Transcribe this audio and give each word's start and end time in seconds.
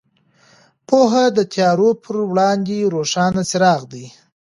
پوهه 0.87 1.23
د 1.37 1.39
تیارو 1.53 1.89
پر 2.03 2.15
وړاندې 2.31 2.89
روښان 2.93 3.33
څراغ 3.49 3.81
دی. 3.93 4.05